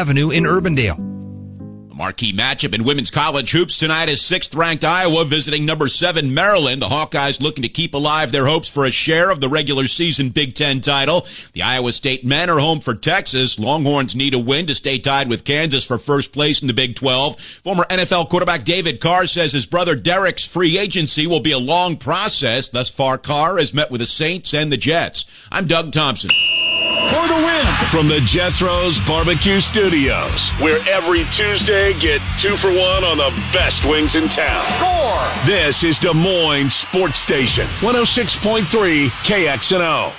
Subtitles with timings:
[0.00, 1.09] Avenue in Urbandale.
[1.90, 6.32] The marquee matchup in women's college hoops tonight is sixth ranked Iowa visiting number seven
[6.32, 6.80] Maryland.
[6.80, 10.28] The Hawkeyes looking to keep alive their hopes for a share of the regular season
[10.28, 11.26] Big Ten title.
[11.52, 13.58] The Iowa State men are home for Texas.
[13.58, 16.94] Longhorns need a win to stay tied with Kansas for first place in the Big
[16.94, 17.40] 12.
[17.40, 21.96] Former NFL quarterback David Carr says his brother Derek's free agency will be a long
[21.96, 22.68] process.
[22.68, 25.48] Thus far, Carr has met with the Saints and the Jets.
[25.50, 26.30] I'm Doug Thompson
[27.10, 27.66] for the win.
[27.90, 33.84] From the Jethro's Barbecue Studios, where every Tuesday get two for one on the best
[33.86, 34.64] wings in town.
[34.64, 35.46] Score!
[35.46, 40.12] This is Des Moines Sports Station, 106.3 KXNO.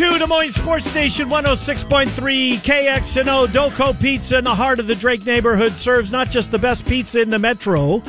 [0.00, 3.48] two, Des Moines Sports Station 106.3 KXNO.
[3.48, 7.20] Doco Pizza in the heart of the Drake neighborhood serves not just the best pizza
[7.20, 8.00] in the metro,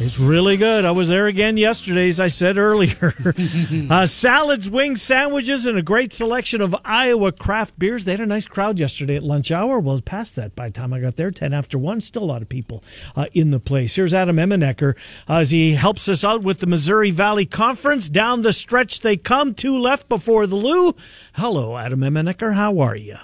[0.00, 0.84] it's really good.
[0.84, 3.14] I was there again yesterday, as I said earlier.
[3.90, 8.04] uh, salads, wings, sandwiches, and a great selection of Iowa craft beers.
[8.04, 9.78] They had a nice crowd yesterday at lunch hour.
[9.78, 12.00] Well, past that by the time I got there, 10 after 1.
[12.00, 12.82] Still a lot of people
[13.14, 13.94] uh, in the place.
[13.94, 14.96] Here's Adam Emmenecker
[15.28, 18.08] uh, as he helps us out with the Missouri Valley Conference.
[18.08, 20.94] Down the stretch they come, two left before the Lou.
[21.34, 22.54] Hello, Adam Emmenecker.
[22.54, 23.16] How are you?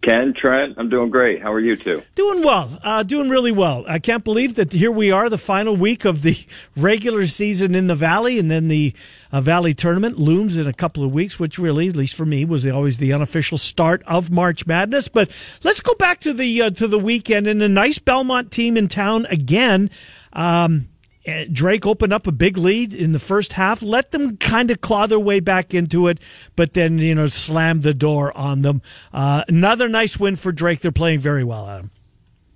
[0.00, 1.42] Ken, Trent, I'm doing great.
[1.42, 2.02] How are you two?
[2.14, 2.78] Doing well.
[2.84, 3.84] Uh, doing really well.
[3.88, 6.46] I can't believe that here we are, the final week of the
[6.76, 8.94] regular season in the Valley, and then the
[9.32, 12.44] uh, Valley tournament looms in a couple of weeks, which really, at least for me,
[12.44, 15.08] was always the unofficial start of March Madness.
[15.08, 15.30] But
[15.64, 18.86] let's go back to the uh, to the weekend and a nice Belmont team in
[18.86, 19.90] town again.
[20.32, 20.88] Um,
[21.52, 25.06] Drake opened up a big lead in the first half, let them kind of claw
[25.06, 26.18] their way back into it,
[26.56, 28.82] but then, you know, slammed the door on them.
[29.12, 30.80] Uh, another nice win for Drake.
[30.80, 31.90] They're playing very well, Adam.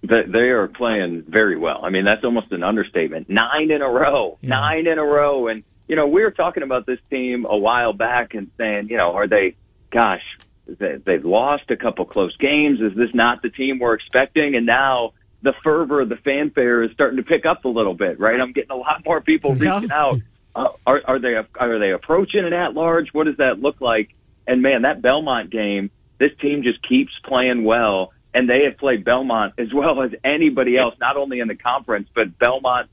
[0.03, 1.81] They are playing very well.
[1.85, 3.29] I mean, that's almost an understatement.
[3.29, 4.49] Nine in a row, yeah.
[4.49, 5.47] nine in a row.
[5.47, 8.97] And, you know, we were talking about this team a while back and saying, you
[8.97, 9.55] know, are they,
[9.91, 10.23] gosh,
[10.67, 12.81] they've lost a couple close games.
[12.81, 14.57] Is this not the team we're expecting?
[14.57, 18.19] And now, the fervor, of the fanfare is starting to pick up a little bit,
[18.19, 18.41] right?
[18.41, 20.03] I'm getting a lot more people reaching yeah.
[20.03, 20.21] out.
[20.55, 23.09] Uh, are, are they are they approaching an at large?
[23.13, 24.15] What does that look like?
[24.47, 29.05] And man, that Belmont game, this team just keeps playing well, and they have played
[29.05, 32.89] Belmont as well as anybody else, not only in the conference, but Belmont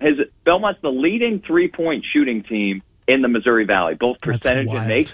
[0.00, 4.88] has Belmont's the leading three point shooting team in the Missouri Valley, both percentage and
[4.88, 5.12] make.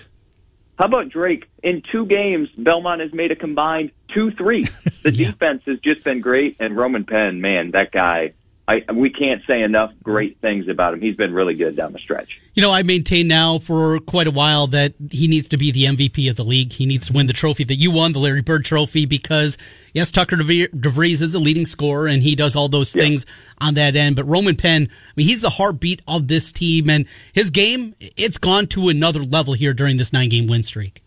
[0.81, 1.45] How about Drake?
[1.63, 4.67] In two games, Belmont has made a combined two three.
[5.03, 5.31] The yeah.
[5.31, 8.35] defense has just been great, and Roman Penn, man, that guy.
[8.71, 11.01] I, we can't say enough great things about him.
[11.01, 12.41] He's been really good down the stretch.
[12.55, 15.87] You know, I maintain now for quite a while that he needs to be the
[15.87, 16.73] MVP of the league.
[16.73, 19.59] He needs to win the trophy that you won, the Larry Bird Trophy, because
[19.93, 23.27] yes, Tucker DeVries is the leading scorer and he does all those things
[23.59, 24.15] on that end.
[24.15, 28.39] But Roman Penn, I mean, he's the heartbeat of this team, and his game it's
[28.39, 31.03] gone to another level here during this nine game win streak.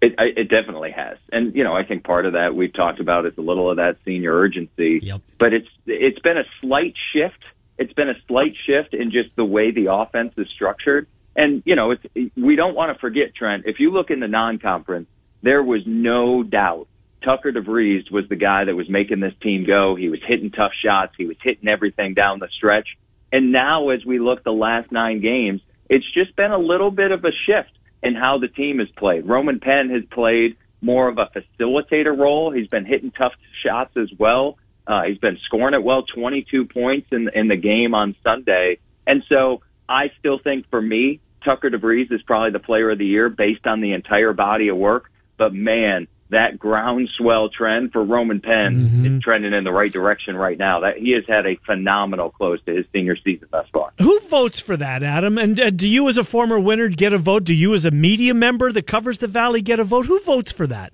[0.00, 3.26] It, it definitely has, and you know, I think part of that we've talked about
[3.26, 5.00] is a little of that senior urgency.
[5.02, 5.22] Yep.
[5.40, 7.42] But it's it's been a slight shift.
[7.78, 11.08] It's been a slight shift in just the way the offense is structured.
[11.34, 13.64] And you know, it's we don't want to forget Trent.
[13.66, 15.08] If you look in the non-conference,
[15.42, 16.86] there was no doubt
[17.24, 19.94] Tucker DeVries was the guy that was making this team go.
[19.96, 21.14] He was hitting tough shots.
[21.16, 22.88] He was hitting everything down the stretch.
[23.32, 25.60] And now, as we look the last nine games,
[25.90, 29.26] it's just been a little bit of a shift in how the team has played.
[29.26, 32.52] Roman Penn has played more of a facilitator role.
[32.52, 33.32] He's been hitting tough
[33.64, 34.58] shots as well.
[34.86, 38.78] Uh, he's been scoring it well, 22 points in in the game on Sunday.
[39.06, 43.06] And so I still think for me, Tucker DeVries is probably the player of the
[43.06, 45.10] year based on the entire body of work.
[45.36, 49.16] But man, that groundswell trend for Roman Penn mm-hmm.
[49.16, 50.80] is trending in the right direction right now.
[50.80, 53.92] That he has had a phenomenal close to his senior season thus far.
[53.98, 55.38] Who votes for that, Adam?
[55.38, 57.44] And uh, do you, as a former winner, get a vote?
[57.44, 60.06] Do you, as a media member that covers the Valley, get a vote?
[60.06, 60.92] Who votes for that?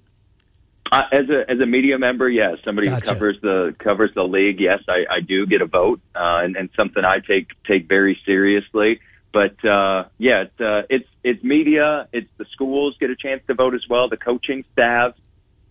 [0.93, 2.59] Uh, as a as a media member, yes.
[2.65, 3.05] Somebody gotcha.
[3.05, 6.57] who covers the covers the league, yes, I, I do get a vote, uh, and,
[6.57, 9.01] and something I take take very seriously.
[9.33, 12.07] But uh, yeah, it's, uh, it's it's media.
[12.13, 14.09] It's the schools get a chance to vote as well.
[14.09, 15.15] The coaching staff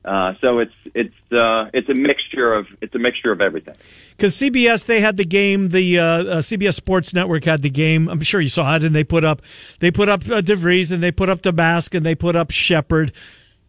[0.05, 3.75] uh, so it's it's uh, it's a mixture of it's a mixture of everything.
[4.17, 8.09] Because CBS they had the game, the uh, uh CBS Sports Network had the game.
[8.09, 9.41] I'm sure you saw it, and they put up
[9.79, 13.13] they put up uh, DeVries and they put up Domask and they put up Sheppard.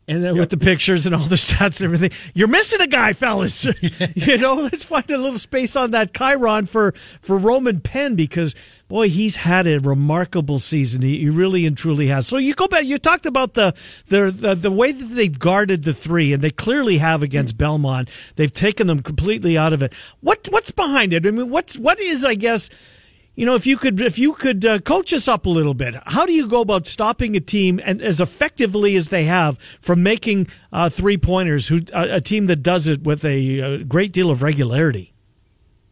[0.07, 2.11] And then with the pictures and all the stats and everything.
[2.35, 3.65] You're missing a guy, fellas.
[4.15, 8.55] you know, let's find a little space on that Chiron for for Roman Penn because
[8.89, 11.03] boy, he's had a remarkable season.
[11.03, 12.27] He, he really and truly has.
[12.27, 12.85] So you go back.
[12.85, 13.75] You talked about the
[14.07, 18.09] the the, the way that they've guarded the three, and they clearly have against Belmont.
[18.37, 19.95] They've taken them completely out of it.
[20.21, 21.27] What what's behind it?
[21.27, 22.69] I mean, what's what is I guess
[23.37, 25.95] you know, if you could, if you could uh, coach us up a little bit,
[26.07, 30.03] how do you go about stopping a team and as effectively as they have from
[30.03, 31.69] making uh, three pointers?
[31.69, 35.13] Who a, a, team that does it with a, a, great deal of regularity.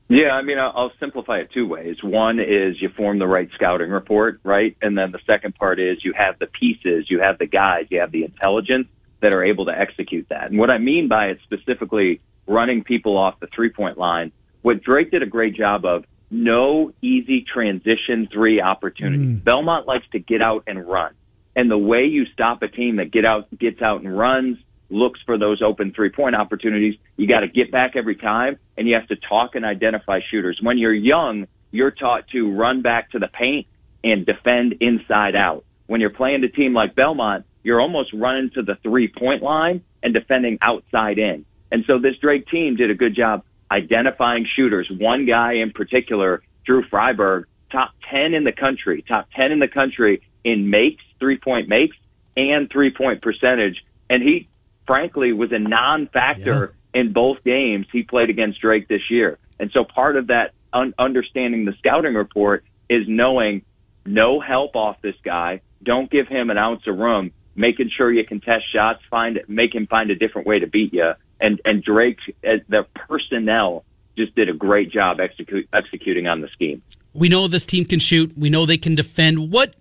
[0.08, 1.96] Yeah, I mean, I'll simplify it two ways.
[2.02, 6.04] One is you form the right scouting report, right, and then the second part is
[6.04, 8.88] you have the pieces, you have the guys, you have the intelligence
[9.20, 10.50] that are able to execute that.
[10.50, 14.32] And what I mean by it specifically, running people off the three point line.
[14.60, 19.38] What Drake did a great job of no easy transition three opportunities.
[19.38, 19.44] Mm.
[19.44, 21.14] Belmont likes to get out and run.
[21.55, 24.58] And the way you stop a team that get out, gets out and runs,
[24.88, 28.88] looks for those open three point opportunities, you got to get back every time and
[28.88, 30.58] you have to talk and identify shooters.
[30.62, 33.67] When you're young, you're taught to run back to the paint
[34.05, 35.64] and defend inside out.
[35.87, 39.82] When you're playing a team like Belmont, you're almost running to the three point line
[40.02, 41.44] and defending outside in.
[41.70, 44.90] And so this Drake team did a good job identifying shooters.
[44.90, 49.69] One guy in particular, Drew Friberg, top 10 in the country, top 10 in the
[49.69, 51.96] country in makes, three point makes,
[52.36, 53.82] and three point percentage.
[54.10, 54.48] And he,
[54.86, 57.00] frankly, was a non factor yeah.
[57.00, 59.38] in both games he played against Drake this year.
[59.58, 63.62] And so part of that un- understanding the scouting report is knowing
[64.04, 65.62] no help off this guy.
[65.82, 67.32] Don't give him an ounce of room.
[67.54, 70.94] Making sure you can test shots, find make him find a different way to beat
[70.94, 73.84] you, and and Drake, as the personnel,
[74.16, 76.82] just did a great job execute, executing on the scheme.
[77.12, 78.32] We know this team can shoot.
[78.38, 79.50] We know they can defend.
[79.52, 79.74] What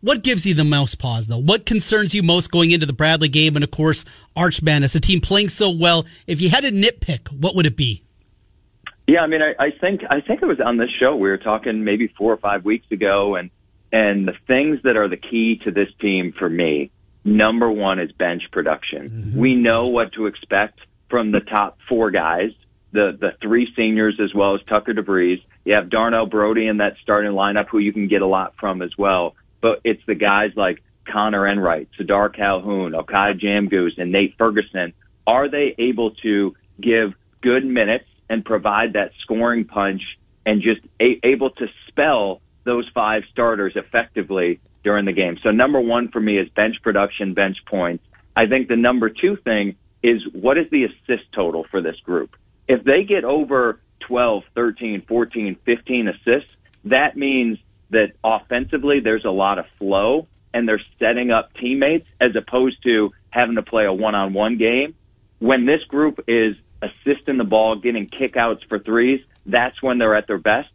[0.00, 1.38] what gives you the most pause though?
[1.38, 3.54] What concerns you most going into the Bradley game?
[3.54, 4.04] And of course,
[4.34, 6.06] Arch Madness, a team playing so well.
[6.26, 8.02] If you had a nitpick, what would it be?
[9.06, 11.38] Yeah, I mean, I, I think I think it was on this show we were
[11.38, 13.50] talking maybe four or five weeks ago, and
[13.92, 16.90] and the things that are the key to this team for me.
[17.24, 19.10] Number one is bench production.
[19.10, 19.38] Mm-hmm.
[19.38, 20.80] We know what to expect
[21.12, 22.52] from the top four guys,
[22.90, 25.42] the the three seniors as well as Tucker DeVries.
[25.62, 28.80] You have Darnell Brodie in that starting lineup who you can get a lot from
[28.80, 29.36] as well.
[29.60, 34.94] But it's the guys like Connor Enright, Sardaar Calhoun, Okay Djamgouz, and Nate Ferguson.
[35.26, 37.12] Are they able to give
[37.42, 40.00] good minutes and provide that scoring punch
[40.46, 45.36] and just a- able to spell those five starters effectively during the game?
[45.42, 48.02] So number one for me is bench production, bench points.
[48.34, 52.36] I think the number two thing is what is the assist total for this group?
[52.68, 56.50] If they get over 12, 13, 14, 15 assists,
[56.84, 57.58] that means
[57.90, 63.10] that offensively there's a lot of flow and they're setting up teammates as opposed to
[63.30, 64.94] having to play a one-on-one game.
[65.38, 70.26] When this group is assisting the ball, getting kickouts for threes, that's when they're at
[70.26, 70.68] their best.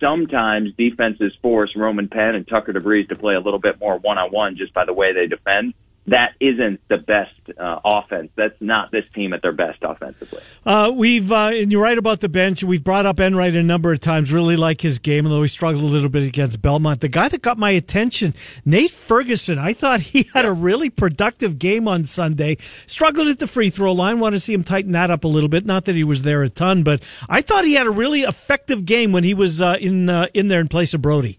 [0.00, 4.56] Sometimes defenses force Roman Penn and Tucker DeVries to play a little bit more one-on-one
[4.56, 5.74] just by the way they defend
[6.06, 8.30] that isn't the best uh, offense.
[8.36, 10.40] That's not this team at their best offensively.
[10.66, 12.62] Uh, we've uh, and you're right about the bench.
[12.62, 14.32] We've brought up Enright a number of times.
[14.32, 17.00] Really like his game, although he struggled a little bit against Belmont.
[17.00, 18.34] The guy that got my attention,
[18.66, 19.58] Nate Ferguson.
[19.58, 22.58] I thought he had a really productive game on Sunday.
[22.86, 24.20] Struggled at the free throw line.
[24.20, 25.64] Want to see him tighten that up a little bit.
[25.64, 28.84] Not that he was there a ton, but I thought he had a really effective
[28.84, 31.38] game when he was uh, in uh, in there in place of Brodie.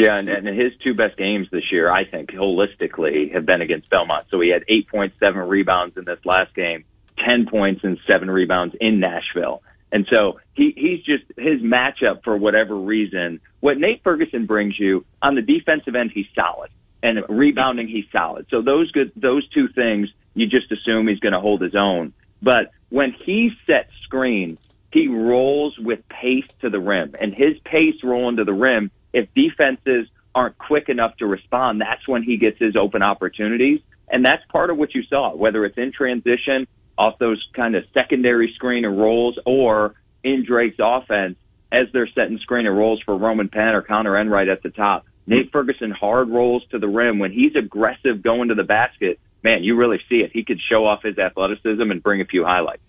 [0.00, 3.90] Yeah, and, and his two best games this year, I think, holistically, have been against
[3.90, 4.28] Belmont.
[4.30, 6.84] So he had 8.7 rebounds in this last game,
[7.22, 9.62] 10 points and seven rebounds in Nashville.
[9.92, 13.40] And so he, he's just his matchup for whatever reason.
[13.60, 16.70] What Nate Ferguson brings you on the defensive end, he's solid,
[17.02, 18.46] and rebounding, he's solid.
[18.48, 22.14] So those good, those two things, you just assume he's going to hold his own.
[22.40, 24.58] But when he sets screens,
[24.92, 29.28] he rolls with pace to the rim, and his pace rolling to the rim if
[29.34, 33.80] defenses aren't quick enough to respond, that's when he gets his open opportunities.
[34.08, 36.66] And that's part of what you saw, whether it's in transition,
[36.98, 41.36] off those kind of secondary screen and rolls, or in Drake's offense
[41.72, 45.06] as they're setting screen and rolls for Roman Penn or Connor Enright at the top.
[45.26, 47.18] Nate Ferguson hard rolls to the rim.
[47.18, 50.30] When he's aggressive going to the basket, man, you really see it.
[50.32, 52.82] He could show off his athleticism and bring a few highlights.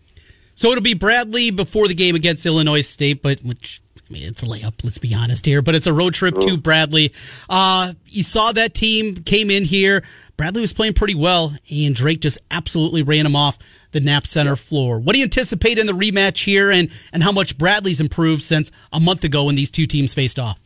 [0.55, 3.81] So it'll be Bradley before the game against Illinois State, but which
[4.19, 4.83] it's a layup.
[4.83, 7.13] Let's be honest here, but it's a road trip to Bradley.
[7.49, 10.03] Uh, you saw that team came in here.
[10.37, 13.59] Bradley was playing pretty well, and Drake just absolutely ran him off
[13.91, 14.99] the Knapp Center floor.
[14.99, 18.71] What do you anticipate in the rematch here, and and how much Bradley's improved since
[18.91, 20.59] a month ago when these two teams faced off?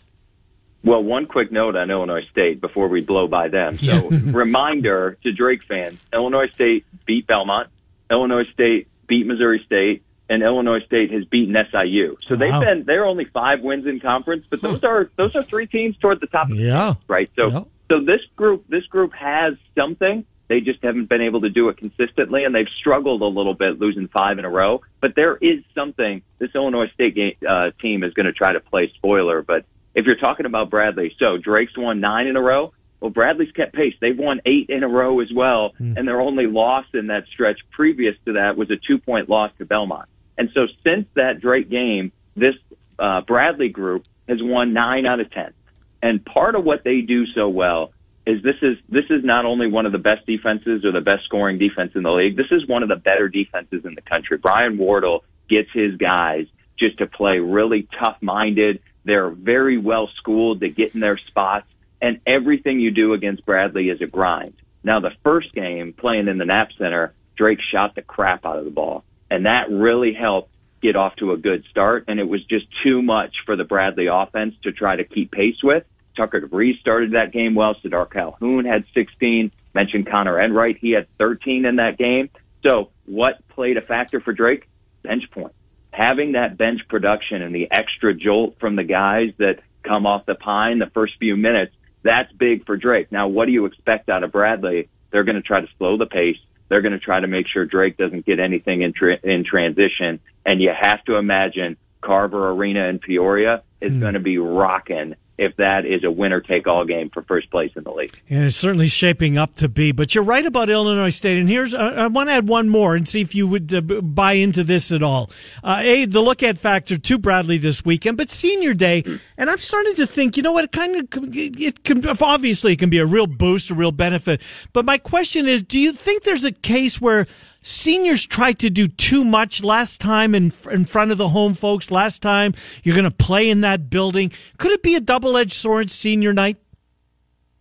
[0.84, 3.78] Well, one quick note on Illinois State before we blow by them.
[3.80, 7.70] So, reminder to Drake fans: Illinois State beat Belmont,
[8.10, 12.17] Illinois State beat Missouri State, and Illinois State has beaten SIU.
[12.27, 12.60] So they've Wow.
[12.62, 16.20] been they're only five wins in conference, but those are those are three teams toward
[16.20, 16.50] the top.
[16.50, 16.94] Of the Yeah.
[17.08, 17.29] right?
[17.36, 17.63] So Yeah.
[17.89, 20.25] so this group this group has something.
[20.48, 23.79] They just haven't been able to do it consistently, and they've struggled a little bit,
[23.79, 24.82] losing five in a row.
[25.01, 26.22] But there is something.
[26.38, 29.41] This Illinois State game, uh, team is going to try to play spoiler.
[29.41, 29.65] But
[29.96, 32.74] if you're talking about Bradley, so Drake's won nine in a row.
[33.01, 33.96] Well, Bradley's kept pace.
[34.00, 37.60] They've won eight in a row as well, and their only loss in that stretch
[37.72, 40.08] previous to that was a two point loss to Belmont.
[40.38, 42.56] And so since that Drake game, this
[43.00, 45.54] uh, Bradley group has won nine out of ten.
[46.01, 47.92] And part of what they do so well
[48.25, 51.25] is this is this is not only one of the best defenses or the best
[51.25, 52.36] scoring defense in the league.
[52.36, 54.38] This is one of the better defenses in the country.
[54.38, 58.82] Brian Wardle gets his guys just to play really tough minded.
[59.04, 61.68] They're very well schooled to get in their spots,
[62.01, 64.54] and everything you do against Bradley is a grind.
[64.84, 68.65] Now, the first game playing in the Knapp Center, Drake shot the crap out of
[68.65, 70.51] the ball, and that really helped
[70.82, 72.05] get off to a good start.
[72.08, 75.62] And it was just too much for the Bradley offense to try to keep pace
[75.63, 75.84] with.
[76.15, 77.75] Tucker DeVries started that game well.
[77.75, 79.51] Sardaar Calhoun had 16.
[79.74, 80.77] Mentioned Connor Enright.
[80.77, 82.29] He had 13 in that game.
[82.63, 84.70] So what played a factor for Drake?
[85.03, 85.53] Bench point.
[85.91, 90.36] Having that bench production and the extra jolt from the guys that come off the
[90.36, 93.12] pine the first few minutes, that's big for Drake.
[93.12, 94.89] Now, what do you expect out of Bradley?
[95.12, 96.38] They're going to try to slow the pace.
[96.67, 100.19] They're going to try to make sure Drake doesn't get anything in, tra- in transition.
[100.45, 104.00] And you have to imagine Carver Arena in Peoria is hmm.
[104.00, 107.72] going to be rocking if that is a winner take all game for first place
[107.75, 108.12] in the league.
[108.30, 109.92] And it's certainly shaping up to be.
[109.92, 111.39] But you're right about Illinois State.
[111.39, 113.82] And here's, uh, I want to add one more and see if you would uh,
[113.82, 115.30] buy into this at all.
[115.63, 119.04] Uh, a, the look at factor to Bradley this weekend, but senior day.
[119.38, 122.80] And I'm starting to think, you know what, it kind of, it can, obviously it
[122.80, 124.42] can be a real boost, a real benefit.
[124.72, 127.27] But my question is, do you think there's a case where
[127.67, 131.89] seniors tried to do too much last time in, in front of the home folks
[131.89, 132.53] last time
[132.84, 136.57] you're going to play in that building could it be a double-edged sword senior night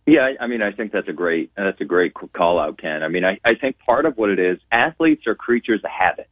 [0.05, 3.01] Yeah, I- I mean, I think that's a great that's a great call out, Ken.
[3.01, 6.29] I mean, I, I think part of what it is, athletes are creatures of habit,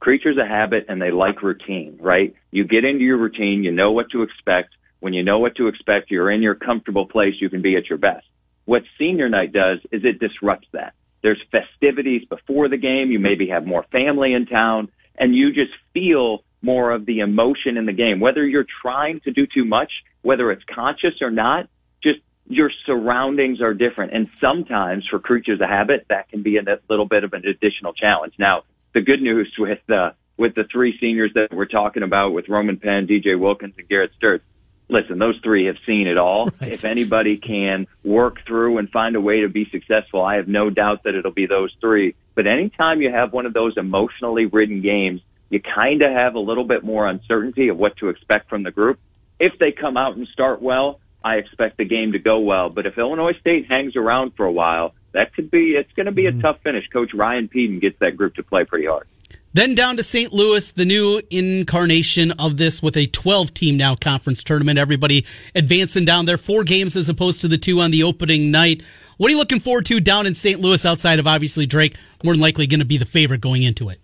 [0.00, 2.34] creatures of habit, and they like routine, right?
[2.50, 4.70] You get into your routine, you know what to expect.
[4.98, 7.34] When you know what to expect, you're in your comfortable place.
[7.40, 8.26] You can be at your best.
[8.64, 10.94] What senior night does is it disrupts that.
[11.24, 13.10] There's festivities before the game.
[13.10, 17.78] You maybe have more family in town, and you just feel more of the emotion
[17.78, 18.20] in the game.
[18.20, 19.90] Whether you're trying to do too much,
[20.20, 21.70] whether it's conscious or not,
[22.02, 24.12] just your surroundings are different.
[24.14, 27.94] And sometimes for creatures of habit, that can be a little bit of an additional
[27.94, 28.34] challenge.
[28.38, 32.50] Now, the good news with the, with the three seniors that we're talking about with
[32.50, 34.42] Roman Penn, DJ Wilkins, and Garrett Sturtz,
[34.88, 36.50] listen, those three have seen it all.
[36.60, 40.70] If anybody can work through and find a way to be successful, I have no
[40.70, 42.14] doubt that it'll be those three.
[42.34, 46.40] But anytime you have one of those emotionally ridden games, you kind of have a
[46.40, 48.98] little bit more uncertainty of what to expect from the group.
[49.38, 52.68] If they come out and start well, I expect the game to go well.
[52.68, 56.12] But if Illinois State hangs around for a while, that could be, it's going to
[56.12, 56.40] be a mm-hmm.
[56.40, 56.86] tough finish.
[56.92, 59.06] Coach Ryan Pedon gets that group to play pretty hard.
[59.54, 60.32] Then down to St.
[60.32, 64.80] Louis, the new incarnation of this with a 12 team now conference tournament.
[64.80, 68.82] Everybody advancing down there, four games as opposed to the two on the opening night.
[69.16, 70.60] What are you looking forward to down in St.
[70.60, 71.96] Louis outside of obviously Drake?
[72.24, 74.00] More than likely going to be the favorite going into it.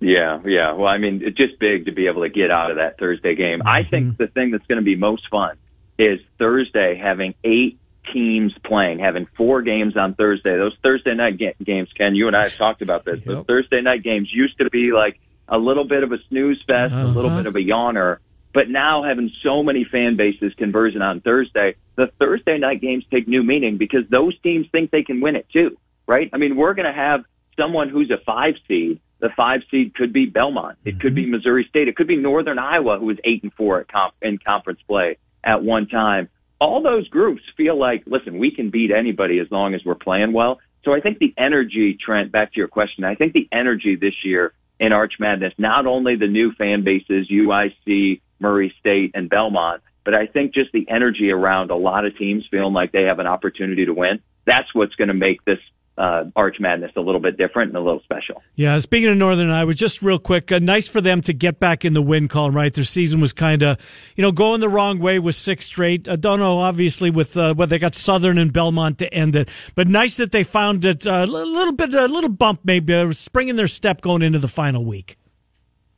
[0.00, 0.72] Yeah, yeah.
[0.72, 3.36] Well, I mean, it's just big to be able to get out of that Thursday
[3.36, 3.62] game.
[3.64, 4.22] I think mm-hmm.
[4.24, 5.56] the thing that's going to be most fun
[6.00, 7.78] is Thursday having eight
[8.12, 10.56] teams playing, having four games on Thursday.
[10.56, 13.20] Those Thursday night ga- games, Ken, you and I have talked about this.
[13.24, 16.92] Those Thursday night games used to be like a little bit of a snooze fest,
[16.92, 17.42] a little uh-huh.
[17.42, 18.18] bit of a yawner.
[18.52, 23.26] But now having so many fan bases converging on Thursday, the Thursday night games take
[23.26, 26.30] new meaning because those teams think they can win it too, right?
[26.32, 27.24] I mean, we're going to have
[27.58, 29.00] someone who's a five seed.
[29.20, 30.78] The five seed could be Belmont.
[30.84, 31.32] It could be mm-hmm.
[31.32, 31.88] Missouri State.
[31.88, 35.18] It could be Northern Iowa, who was eight and four at comp- in conference play
[35.42, 36.28] at one time.
[36.64, 40.32] All those groups feel like, listen, we can beat anybody as long as we're playing
[40.32, 40.60] well.
[40.82, 44.14] So I think the energy, Trent, back to your question, I think the energy this
[44.24, 49.82] year in Arch Madness, not only the new fan bases, UIC, Murray State, and Belmont,
[50.06, 53.18] but I think just the energy around a lot of teams feeling like they have
[53.18, 54.20] an opportunity to win.
[54.46, 55.60] That's what's going to make this
[55.96, 58.42] uh, Arch Madness a little bit different and a little special.
[58.56, 61.84] Yeah, speaking of Northern Iowa, just real quick, uh, nice for them to get back
[61.84, 62.72] in the win column, right?
[62.72, 63.78] Their season was kind of,
[64.16, 66.08] you know, going the wrong way with six straight.
[66.08, 69.48] I don't know, obviously, with uh, what they got Southern and Belmont to end it,
[69.74, 73.48] but nice that they found it uh, a little bit, a little bump, maybe, spring
[73.48, 75.16] in their step going into the final week.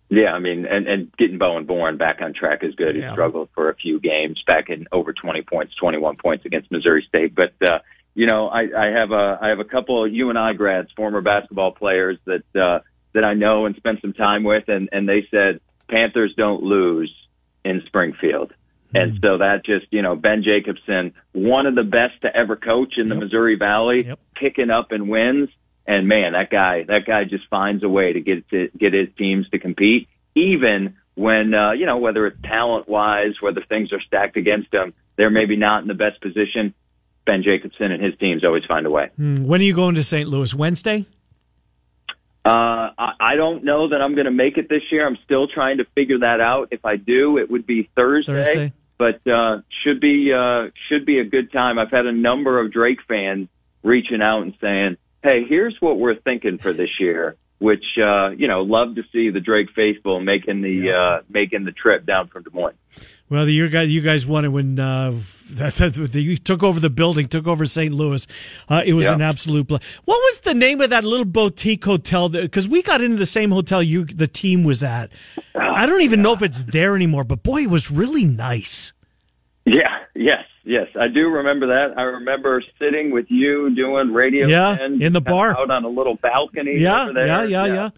[0.09, 2.95] Yeah, I mean, and, and getting Bowen Born back on track is good.
[2.95, 3.09] Yeah.
[3.09, 7.05] He struggled for a few games back in over 20 points, 21 points against Missouri
[7.09, 7.35] State.
[7.35, 7.79] But, uh,
[8.17, 11.73] you know, I, I have a, I have a couple of UNI grads, former basketball
[11.73, 12.81] players that, uh,
[13.13, 14.65] that I know and spent some time with.
[14.69, 17.15] And, and they said Panthers don't lose
[17.63, 18.55] in Springfield.
[18.95, 22.95] And so that just, you know, Ben Jacobson, one of the best to ever coach
[22.97, 24.19] in the Missouri Valley, Yep.
[24.35, 25.51] picking up and wins.
[25.87, 29.09] And man, that guy, that guy just finds a way to get to get his
[29.19, 34.01] teams to compete, even when, uh, you know, whether it's talent wise, whether things are
[34.01, 36.75] stacked against him, they're maybe not in the best position.
[37.27, 39.11] Ben Jacobson and his teams always find a way.
[39.17, 40.29] Hmm, When are you going to St.
[40.29, 40.55] Louis?
[40.55, 41.05] Wednesday?
[42.45, 45.07] Uh, I, I don't know that I'm going to make it this year.
[45.07, 46.69] I'm still trying to figure that out.
[46.71, 48.33] If I do, it would be Thursday.
[48.45, 48.73] Thursday.
[48.99, 51.79] But uh, should be uh, should be a good time.
[51.79, 53.49] I've had a number of Drake fans
[53.83, 58.49] reaching out and saying, "Hey, here's what we're thinking for this year." Which uh, you
[58.49, 62.45] know, love to see the Drake faithful making the uh, making the trip down from
[62.45, 62.77] Des Moines.
[63.29, 65.13] Well, you guys, you guys won it when uh,
[65.51, 67.93] that, that, you took over the building, took over St.
[67.93, 68.25] Louis.
[68.69, 69.15] Uh, it was Yeah.
[69.15, 69.67] an absolute.
[69.67, 72.29] Bl- what was the name of that little boutique hotel?
[72.29, 75.11] Because we got into the same hotel you the team was at.
[75.57, 78.93] I don't even know if it's there anymore, but boy, it was really nice.
[79.65, 81.99] Yeah, yes, yes, I do remember that.
[81.99, 84.47] I remember sitting with you doing radio.
[84.47, 85.51] Yeah, in the bar.
[85.59, 86.79] out on a little balcony.
[86.79, 87.27] Yeah, over there.
[87.27, 87.91] yeah, yeah, yeah.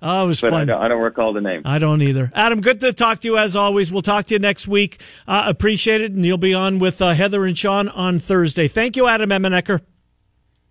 [0.00, 0.66] Oh, it was But I fun.
[0.68, 1.62] don't, I don't recall the name.
[1.64, 2.30] I don't either.
[2.34, 3.90] Adam, good to talk to you as always.
[3.92, 5.00] We'll talk to you next week.
[5.26, 8.68] Uh, appreciate it, and you'll be on with uh, Heather and Sean on Thursday.
[8.68, 9.80] Thank you, Adam Emmenecker.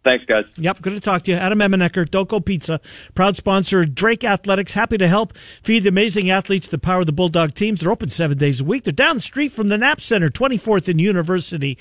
[0.05, 0.45] Thanks, guys.
[0.55, 1.37] Yep, good to talk to you.
[1.37, 2.79] Adam Emmenecker, Doko Pizza,
[3.13, 4.71] proud sponsor, Drake Athletics.
[4.73, 7.81] Happy to help feed the amazing athletes that power of the Bulldog teams.
[7.81, 8.83] They're open seven days a week.
[8.85, 11.77] They're down the street from the Knapp Center, 24th and University.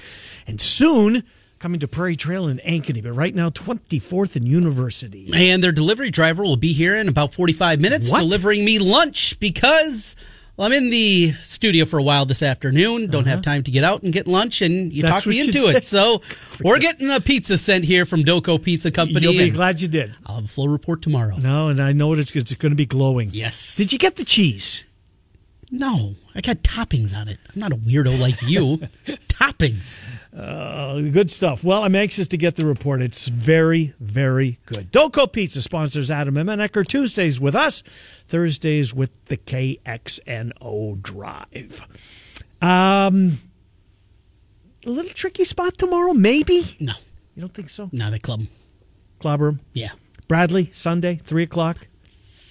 [0.48, 1.22] And soon,
[1.66, 3.02] coming to Prairie Trail in Ankeny.
[3.02, 5.28] But right now, 24th and University.
[5.34, 8.20] And their delivery driver will be here in about 45 minutes What?
[8.20, 10.14] delivering me lunch because
[10.56, 13.08] well, I'm in the studio for a while this afternoon.
[13.10, 15.12] Don't have time to get out and get lunch, and you Uh-huh.
[15.14, 15.74] That's talked me into did.
[15.74, 15.84] it.
[15.84, 16.22] So
[16.62, 19.22] we're getting a pizza sent here from Doco Pizza Company.
[19.22, 20.14] You'll be glad you did.
[20.24, 21.36] I'll have a full report tomorrow.
[21.36, 23.30] No, and I know it's, it's going to be glowing.
[23.32, 23.74] Yes.
[23.76, 24.84] Did you get the cheese?
[25.70, 27.38] No, I got toppings on it.
[27.52, 28.78] I'm not a weirdo like you.
[29.28, 30.06] toppings.
[30.36, 31.64] Uh, good stuff.
[31.64, 33.02] Well, I'm anxious to get the report.
[33.02, 34.92] It's very, very good.
[34.92, 36.86] Doco Pizza sponsors Adam Emmenecker.
[36.86, 37.82] Tuesdays with us,
[38.28, 41.86] Thursdays with the KXNO Drive.
[42.62, 43.38] Um,
[44.86, 46.76] a little tricky spot tomorrow, maybe.
[46.78, 46.92] No,
[47.34, 47.90] You don't think so?
[47.92, 48.48] no, they club 'em.
[49.18, 49.90] Clobber Yeah,
[50.28, 51.88] Bradley Sunday, three o'clock.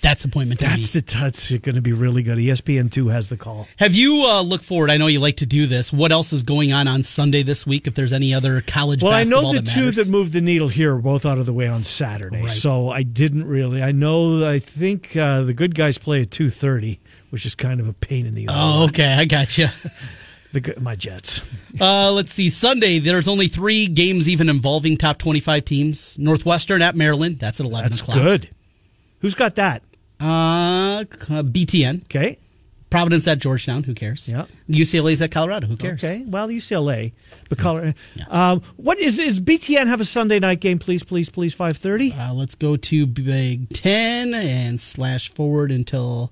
[0.06, 0.60] That's appointment.
[0.60, 1.08] That's it.
[1.08, 2.38] That's going to be really good.
[2.38, 3.68] ESPN two has the call.
[3.78, 4.92] Have you uh, looked forward?
[4.92, 5.92] I know you like to do this.
[5.92, 7.88] What else is going on on Sunday this week?
[7.88, 10.68] If there's any other college Well, I know the that two that moved the needle
[10.68, 12.50] here are both out of the way on Saturday, Right.
[12.52, 13.82] so I didn't really.
[13.82, 14.48] I know.
[14.48, 17.00] I think uh, the good guys play at two thirty,
[17.32, 18.48] which is kind of a pain in the.
[18.48, 18.54] Ass.
[18.56, 19.68] Oh, okay, I got you.
[20.54, 21.42] the my Jets.
[21.82, 22.52] Uh, let's see.
[22.52, 26.20] Sunday, there's only three games even involving top 25 teams.
[26.20, 27.40] Northwestern at Maryland.
[27.40, 28.18] That's at 11 That's o'clock.
[28.18, 28.50] good.
[29.20, 29.82] Who's got that?
[30.20, 32.04] Uh, BTN.
[32.06, 32.40] Okay.
[32.90, 33.84] Providence at Georgetown.
[33.84, 34.30] Who cares?
[34.32, 34.46] Yeah.
[34.70, 35.68] UCLA's at Colorado.
[35.68, 36.04] Who cares?
[36.04, 36.24] Okay.
[36.26, 37.12] Well, UCLA,
[37.50, 37.94] but Colorado.
[38.30, 40.80] Um, what is is BTN have a Sunday night game?
[40.80, 41.54] Please, please, please.
[41.54, 42.14] Five thirty.
[42.14, 46.32] Uh, let's go to Big Ten and slash forward until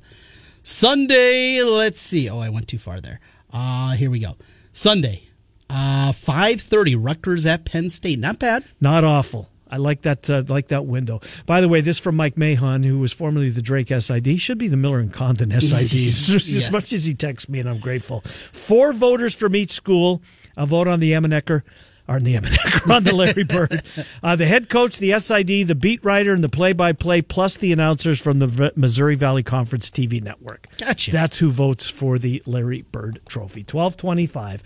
[0.62, 1.62] Sunday.
[1.64, 2.30] Let's see.
[2.30, 3.20] Oh, I went too far there.
[3.52, 4.36] Uh, here we go.
[4.72, 5.30] Sunday,
[5.70, 8.18] uh, 5.30, Rutgers at Penn State.
[8.20, 8.66] Not bad.
[8.82, 9.50] Not awful.
[9.74, 10.30] I like that.
[10.30, 11.20] Uh, like that window.
[11.48, 14.28] By the way, this from Mike Mahon, who was formerly the Drake SID.
[14.28, 16.08] He should be the Miller and Condon SID.
[16.58, 18.22] as much as he texts me, and I'm grateful.
[18.22, 20.22] Four voters from each school.
[20.56, 21.64] A vote on the Emmenecker.
[22.08, 23.82] Or on the Emmenecker, on the Larry Bird.
[24.22, 28.20] Uh, the head coach, the SID, the beat writer, and the play-by-play, plus the announcers
[28.20, 30.68] from the V- Missouri Valley Conference TV network.
[30.78, 31.12] Gotcha.
[31.12, 33.64] That's who votes for the Larry Bird Trophy.
[33.64, 34.62] Twelve twenty-five.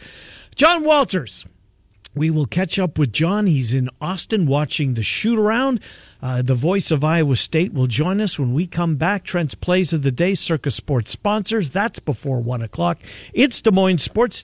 [0.56, 1.46] John Walters.
[2.18, 3.48] We will catch up with John.
[3.48, 5.80] He's in Austin watching the shoot around.
[6.22, 9.24] Uh, the voice of Iowa State will join us when we come back.
[9.24, 11.70] Trent's Plays of the Day, Circus Sports sponsors.
[11.70, 13.00] That's before 1 o'clock.
[13.34, 14.44] It's Des Moines Sports.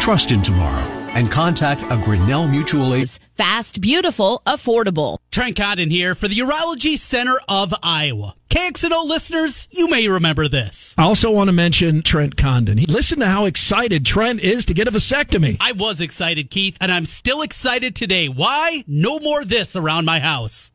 [0.00, 0.82] Trust in tomorrow
[1.14, 3.20] and contact a Grinnell Mutual agent.
[3.34, 5.18] Fast, beautiful, affordable.
[5.30, 8.34] Trent Condon here for the Urology Center of Iowa.
[8.58, 10.96] KXNO listeners, you may remember this.
[10.98, 12.78] I also want to mention Trent Condon.
[12.88, 15.58] Listen to how excited Trent is to get a vasectomy.
[15.60, 18.28] I was excited, Keith, and I'm still excited today.
[18.28, 18.82] Why?
[18.88, 20.72] No more this around my house.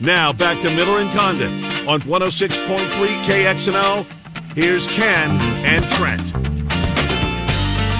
[0.00, 1.52] Now back to Miller and Condon
[1.86, 4.06] on 106.3 KXNO.
[4.54, 5.30] Here's Ken
[5.62, 6.32] and Trent.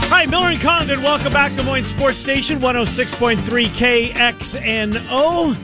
[0.09, 1.03] Hi, Miller and Condon.
[1.03, 3.67] Welcome back to Des Moines Sports Station 106.3
[4.15, 5.57] KXNO.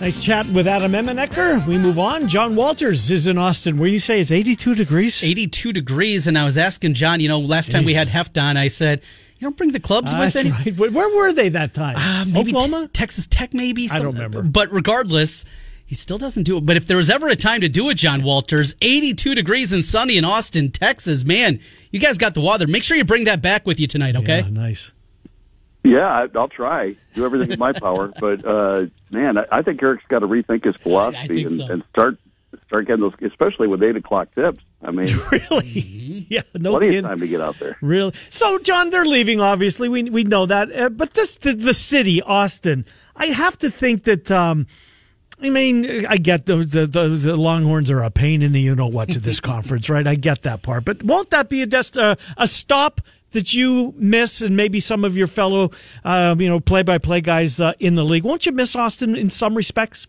[0.00, 1.66] Nice chat with Adam Emmenecker.
[1.66, 2.28] We move on.
[2.28, 5.24] John Walters is in Austin, where you say it's 82 degrees.
[5.24, 8.56] 82 degrees, and I was asking John, you know, last time we had Heft on,
[8.56, 9.02] I said,
[9.38, 10.50] you don't bring the clubs Uh, with that's any.
[10.50, 10.76] right.
[10.76, 11.96] Where where were they that time?
[11.96, 12.86] Uh, maybe Oklahoma?
[12.88, 13.88] Te- Texas Tech, maybe.
[13.92, 14.42] I don't remember.
[14.42, 15.44] But regardless,
[15.86, 16.66] he still doesn't do it.
[16.66, 19.84] But if there was ever a time to do it, John Walters, 82 degrees and
[19.84, 21.60] sunny in Austin, Texas, man,
[21.92, 22.66] you guys got the weather.
[22.66, 24.40] Make sure you bring that back with you tonight, okay?
[24.40, 24.92] Yeah, nice.
[25.84, 26.96] Yeah, I, I'll try.
[27.14, 28.12] Do everything in my power.
[28.20, 31.66] But uh, man, I, I think Eric's got to rethink his philosophy think and, so.
[31.72, 32.18] and start
[32.68, 34.62] start getting those, especially with eight o'clock tips.
[34.82, 36.26] I mean, Really?
[36.30, 37.04] Yeah, no plenty kidding.
[37.04, 37.76] of time to get out there.
[37.82, 38.12] Really?
[38.28, 39.40] So, John, they're leaving.
[39.40, 40.70] Obviously, we we know that.
[40.72, 42.84] Uh, but this the, the city, Austin.
[43.16, 44.30] I have to think that.
[44.30, 44.66] Um,
[45.40, 48.74] I mean, I get those the, the, the Longhorns are a pain in the you
[48.74, 50.06] know what to this conference, right?
[50.06, 53.00] I get that part, but won't that be a dest- uh, a stop
[53.30, 55.70] that you miss, and maybe some of your fellow,
[56.04, 58.24] um, you know, play by play guys uh, in the league?
[58.24, 60.06] Won't you miss Austin in some respects?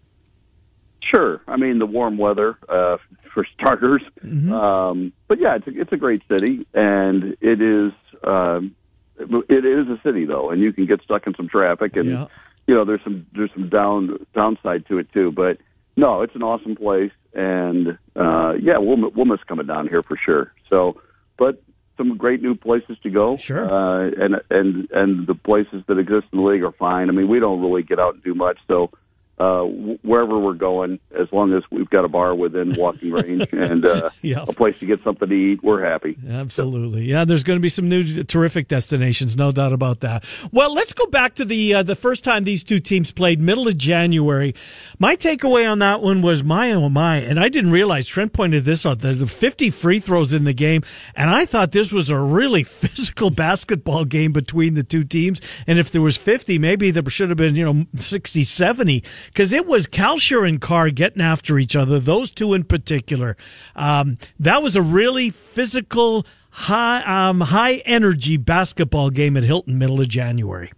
[1.01, 1.41] Sure.
[1.47, 2.97] I mean, the warm weather uh,
[3.33, 4.01] for starters.
[4.23, 8.75] Um, but yeah, it's a, it's a great city, and it is um,
[9.17, 12.25] it is a city though, and you can get stuck in some traffic, and Yeah.
[12.67, 15.31] you know there's some there's some down downside to it too.
[15.31, 15.57] But
[15.95, 20.17] no, it's an awesome place, and uh, yeah, we'll we'll miss coming down here for
[20.17, 20.53] sure.
[20.69, 20.99] So,
[21.37, 21.61] but
[21.97, 23.37] some great new places to go.
[23.37, 23.69] Sure.
[23.69, 27.09] Uh, and and and the places that exist in the league are fine.
[27.09, 28.91] I mean, we don't really get out and do much, so
[29.39, 33.85] uh, wherever we're going, as long as we've got a bar within walking range and
[33.85, 34.43] uh, Yeah.
[34.47, 36.17] a place to get something to eat, we're happy.
[36.29, 37.23] Absolutely, yeah.
[37.25, 40.25] There's going to be some new terrific destinations, no doubt about that.
[40.51, 43.67] Well, let's go back to the uh, the first time these two teams played, middle
[43.67, 44.53] of January.
[44.99, 48.65] My takeaway on that one was my oh my, and I didn't realize Trent pointed
[48.65, 48.99] this out.
[48.99, 50.81] There's the 50 free throws in the game,
[51.15, 55.41] and I thought this was a really physical basketball game between the two teams.
[55.67, 59.53] And if there was 50, maybe there should have been you know 60, 70, because
[59.53, 61.99] it was Kalscheur and Carr getting after each other.
[61.99, 63.35] Those two in particular.
[63.75, 70.01] Um, that was a really physical, high um, high energy basketball game at Hilton, middle
[70.01, 70.71] of January.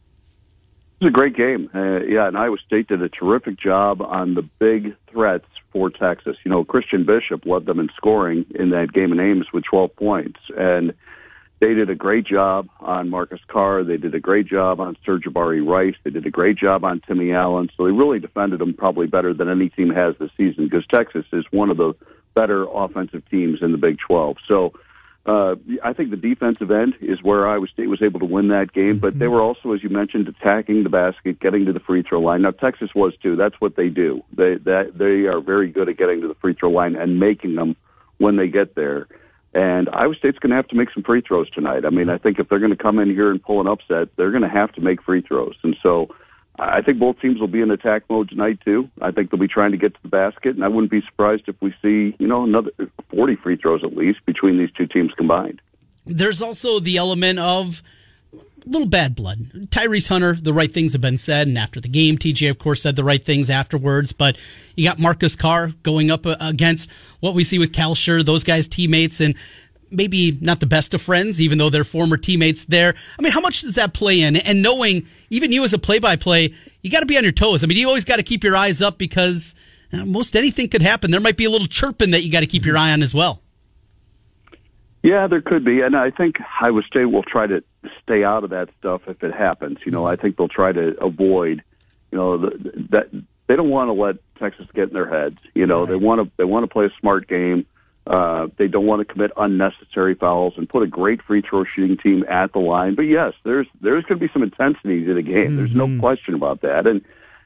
[1.00, 1.70] It was a great game.
[1.74, 6.38] Uh, yeah, and Iowa State did a terrific job on the big threats for Texas.
[6.44, 9.96] You know, Christian Bishop led them in scoring in that game in Ames with 12
[9.96, 10.40] points.
[10.56, 10.94] And
[11.62, 13.84] they did a great job on Marcus Carr.
[13.84, 15.94] They did a great job on Sir'Jabari Rice.
[16.04, 17.70] They did a great job on Timmy Allen.
[17.78, 21.26] So they really defended them probably better than any team has this season because Texas
[21.32, 21.94] is one of the
[22.34, 24.38] better offensive teams in the Big 12.
[24.48, 24.74] So
[25.28, 28.74] uh, I think the defensive end is where Iowa State was able to win that
[28.74, 32.02] game, but they were also, as you mentioned, attacking the basket, getting to the free
[32.02, 32.42] throw line.
[32.42, 33.36] Now Texas was too.
[33.36, 34.24] That's what they do.
[34.36, 37.54] They that they are very good at getting to the free throw line and making
[37.54, 37.76] them
[38.18, 39.08] when they get there.
[39.54, 41.86] And Iowa State's going to have to make some free throws tonight.
[41.86, 44.16] I mean, I think if they're going to come in here and pull an upset,
[44.16, 45.56] they're going to have to make free throws.
[45.64, 46.10] And so
[46.58, 48.90] I think both teams will be in attack mode tonight too.
[49.02, 51.44] I think they'll be trying to get to the basket, and I wouldn't be surprised
[51.48, 52.72] if we see you know another
[53.10, 55.62] 40 free throws at least between these two teams combined.
[56.06, 57.82] There's also the element of
[58.66, 59.52] little bad blood.
[59.70, 62.82] Tyrese Hunter, the right things have been said, and after the game, TJ of course
[62.82, 64.12] said the right things afterwards.
[64.14, 64.38] But
[64.76, 68.68] you got Marcus Carr going up uh, against what we see with Kalscheur, those guys'
[68.68, 69.36] teammates, and
[69.92, 72.94] maybe not the best of friends, even though they're former teammates there.
[73.20, 74.38] I mean, how much does that play in?
[74.38, 77.64] And knowing, even you as a play-by-play, you got to be on your toes.
[77.64, 79.54] I mean, you always got to keep your eyes up because
[79.94, 81.12] uh, most anything could happen.
[81.12, 83.14] There might be a little chirping that you got to keep your eye on as
[83.14, 83.42] well.
[85.04, 87.64] Yeah, there could be, and I think Iowa State will try to
[88.04, 89.80] stay out of that stuff if it happens.
[89.84, 91.64] You know, I think they'll try to avoid,
[92.12, 92.50] you know, the,
[92.92, 93.10] that
[93.48, 95.42] they don't want to let Texas get in their heads.
[95.56, 95.90] You know, right.
[95.90, 97.66] they want to they want to play a smart game.
[98.06, 101.98] Uh, they don't want to commit unnecessary fouls and put a great free throw shooting
[101.98, 102.94] team at the line.
[102.94, 105.34] But yes, there's there's going to be some intensity to the game.
[105.34, 105.58] Mm-hmm.
[105.58, 106.00] There's no mm-hmm.
[106.00, 106.86] question about that.
[106.86, 107.04] And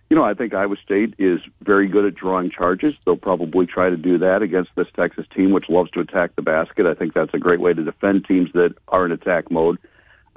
[0.09, 2.93] you know, I think Iowa State is very good at drawing charges.
[3.05, 6.43] They'll probably try to do that against this Texas team, which loves to attack the
[6.43, 6.85] basket.
[6.85, 9.79] I think that's a great way to defend teams that are in attack mode.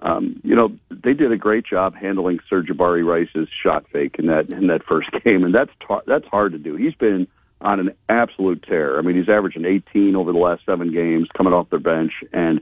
[0.01, 4.53] Um, you know, they did a great job handling Sir'Jabari Rice's shot fake in that
[4.53, 6.77] in that first game, and that's tar- that's hard to do.
[6.77, 7.27] He's been
[7.61, 8.99] on an absolute tear.
[8.99, 12.61] I mean, he's averaging 18 over the last seven games, coming off their bench, and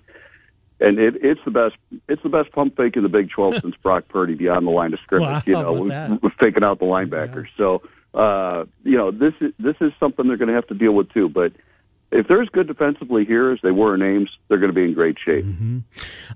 [0.81, 1.77] and it, it's the best.
[2.09, 4.93] It's the best pump fake in the Big 12 since Brock Purdy beyond the line
[4.93, 5.29] of scrimmage.
[5.29, 7.47] Wow, you know, with, faking out the linebackers.
[7.57, 7.57] Yeah.
[7.57, 7.83] So,
[8.15, 11.11] uh, you know, this is this is something they're going to have to deal with
[11.13, 11.29] too.
[11.29, 11.53] But
[12.13, 14.85] if they're as good defensively here as they were in Ames, they're going to be
[14.85, 15.45] in great shape.
[15.45, 15.79] Mm-hmm.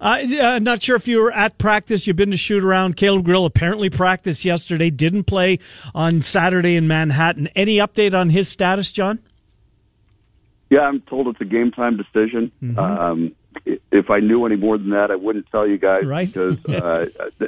[0.00, 2.07] Uh, uh, not sure if you were at practice.
[2.07, 2.96] You've been to shoot around.
[2.96, 4.90] Caleb Grill apparently practiced yesterday.
[4.90, 5.59] Didn't play
[5.94, 7.48] on Saturday in Manhattan.
[7.55, 9.20] Any update on his status, John?
[10.70, 12.53] Yeah, I'm told it's a game time decision.
[12.62, 12.79] Mm-hmm.
[12.79, 13.33] Um,
[13.64, 16.26] if I knew any more than that, I wouldn't tell you guys right.
[16.26, 17.06] because uh,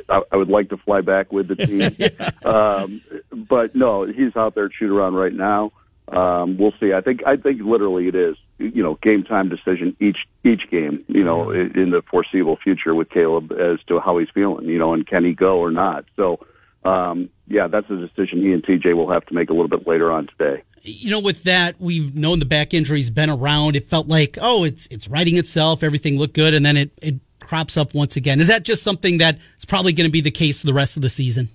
[0.09, 1.95] I, I would like to fly back with the team.
[1.99, 2.31] yeah.
[2.49, 3.01] um,
[3.33, 5.73] but no, he's out there shoot around right now.
[6.09, 6.93] Um, we'll see.
[6.93, 11.05] I think I think literally it is you know game time decision each each game.
[11.09, 14.67] You know in the foreseeable future with Caleb as to how he's feeling.
[14.67, 16.05] You know and can he go or not.
[16.17, 16.45] So
[16.85, 19.87] um, yeah, that's a decision he and TJ will have to make a little bit
[19.87, 20.63] later on today.
[20.83, 23.77] You know, with that, we've known the back injury's been around.
[23.77, 25.83] It felt like, oh, it's it's righting itself.
[25.83, 28.41] Everything looked good, and then it it crops up once again.
[28.41, 31.09] Is that just something that's probably going to be the case the rest of the
[31.09, 31.51] season?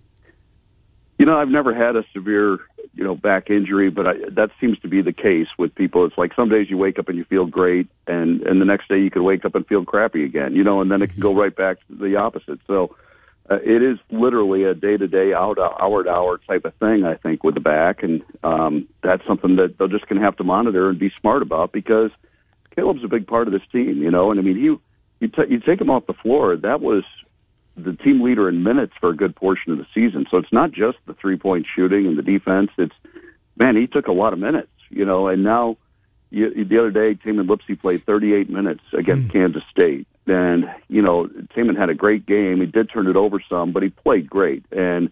[1.17, 2.59] You know, I've never had a severe
[2.93, 6.05] you know back injury, but I, that seems to be the case with people.
[6.05, 8.87] It's like some days you wake up and you feel great, and and the next
[8.87, 10.55] day you could wake up and feel crappy again.
[10.55, 12.59] You know, and then it can go right back to the opposite.
[12.65, 12.95] So
[13.49, 16.73] uh, it is literally a day to day, hour to hour to hour type of
[16.75, 17.05] thing.
[17.05, 20.37] I think with the back, and um, that's something that they're just going to have
[20.37, 22.11] to monitor and be smart about because
[22.75, 24.01] Caleb's a big part of this team.
[24.01, 24.81] You know, and I mean you
[25.19, 26.57] you, t- you take him off the floor.
[26.57, 27.03] That was
[27.77, 30.25] the team leader in minutes for a good portion of the season.
[30.29, 32.71] So it's not just the three point shooting and the defense.
[32.77, 32.95] It's
[33.55, 35.77] man, he took a lot of minutes, you know, and now
[36.29, 39.31] you, the other day Tamin Lipsey played 38 minutes against mm.
[39.31, 42.59] Kansas State, and you know Tamin had a great game.
[42.59, 44.63] He did turn it over some, but he played great.
[44.71, 45.09] And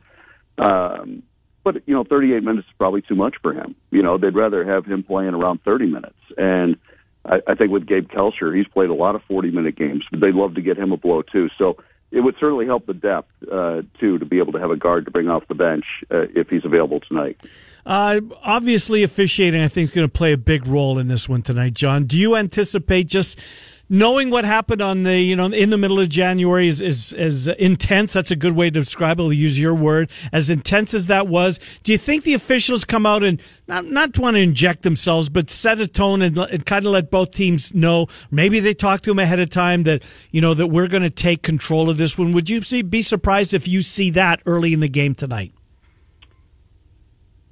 [0.57, 1.23] um,
[1.65, 3.75] but you know, 38 minutes is probably too much for him.
[3.91, 6.15] You know, they'd rather have him playing around 30 minutes.
[6.37, 6.77] And
[7.25, 10.05] I, I think with Gabe Kalscheur, he's played a lot of 40 minute games.
[10.09, 11.49] But they'd love to get him a blow too.
[11.57, 11.77] So
[12.11, 15.05] it would certainly help the depth uh, too to be able to have a guard
[15.05, 17.41] to bring off the bench uh, if he's available tonight.
[17.83, 21.41] Uh, obviously, officiating I think is going to play a big role in this one
[21.41, 21.73] tonight.
[21.73, 23.39] John, do you anticipate just
[23.89, 27.47] knowing what happened on the you know in the middle of January is, is is
[27.47, 28.13] intense.
[28.13, 29.23] That's a good way to describe it.
[29.23, 30.11] I'll use your word.
[30.31, 34.17] As intense as that was, do you think the officials come out and not not
[34.17, 37.73] want to inject themselves, but set a tone and, and kind of let both teams
[37.73, 38.07] know?
[38.31, 41.09] Maybe they talk to them ahead of time that you know that we're going to
[41.09, 42.31] take control of this one.
[42.33, 45.53] Would you be surprised if you see that early in the game tonight?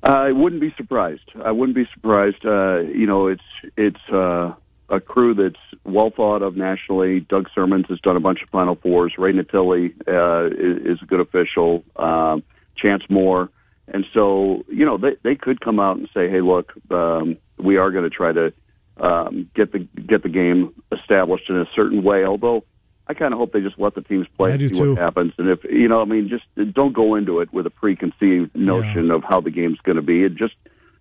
[0.01, 1.31] I wouldn't be surprised.
[1.45, 2.45] I wouldn't be surprised.
[2.45, 3.41] Uh, you know, it's
[3.77, 4.01] it's.
[4.11, 4.53] Uh,
[4.95, 7.19] a crew that's well thought of nationally.
[7.21, 9.13] Doug Sirmons has done a bunch of Final Fours.
[9.17, 11.83] Ray Natili uh, is, is a good official.
[11.95, 12.43] Um,
[12.75, 13.49] Chance Moore.
[13.87, 17.77] And so, you know, they, they could come out and say, hey, look, um, we
[17.77, 18.53] are going to try to
[18.97, 22.23] um, get the get the game established in a certain way.
[22.23, 22.63] Although
[23.07, 24.91] I kind of hope they just let the teams play and see too.
[24.91, 25.33] what happens.
[25.37, 29.07] And if you know, I mean, just don't go into it with a preconceived notion
[29.07, 29.15] yeah.
[29.15, 30.23] of how the game's going to be.
[30.23, 30.55] It just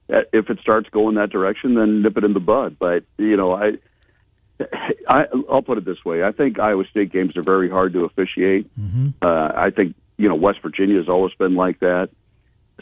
[0.09, 2.77] if it starts going that direction, then nip it in the bud.
[2.79, 3.73] But you know, I,
[5.09, 8.05] I I'll put it this way: I think Iowa State games are very hard to
[8.05, 8.71] officiate.
[8.79, 9.11] Mm-hmm.
[9.23, 12.11] Uh, I think you know West Virginia has always been like that.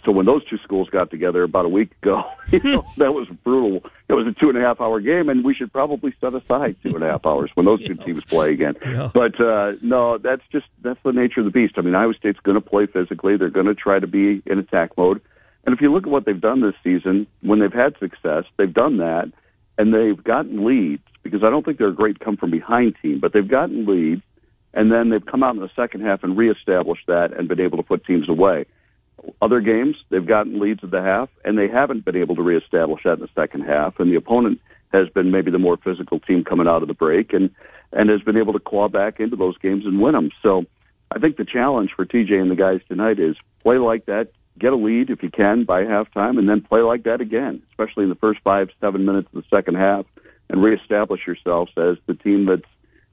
[0.05, 3.29] So when those two schools got together about a week ago, you know, that was
[3.45, 3.91] brutal.
[4.09, 6.77] It was a two and a half hour game, and we should probably set aside
[6.83, 8.77] two and a half hours when those two teams play again.
[8.85, 9.11] Yeah.
[9.13, 11.75] But uh, no, that's just that's the nature of the beast.
[11.77, 13.37] I mean, Iowa State's going to play physically.
[13.37, 15.21] They're going to try to be in attack mode.
[15.65, 18.73] And if you look at what they've done this season, when they've had success, they've
[18.73, 19.31] done that,
[19.79, 23.21] and they've gotten leads because I don't think they're a great come from behind team,
[23.21, 24.23] but they've gotten leads,
[24.73, 27.77] and then they've come out in the second half and reestablished that and been able
[27.77, 28.65] to put teams away.
[29.43, 33.03] Other games, they've gotten leads at the half, and they haven't been able to reestablish
[33.05, 34.61] that in the second half, and the opponent
[34.93, 37.51] has been maybe the more physical team coming out of the break and
[37.93, 40.31] and has been able to claw back into those games and win them.
[40.43, 40.65] So
[41.11, 44.73] I think the challenge for TJ and the guys tonight is play like that, get
[44.73, 48.11] a lead if you can by halftime, and then play like that again, especially in
[48.11, 50.07] the first five, seven minutes of the second half,
[50.49, 52.63] and reestablish yourselves as the team that's